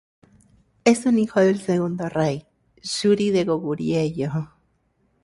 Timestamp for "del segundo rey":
1.41-2.47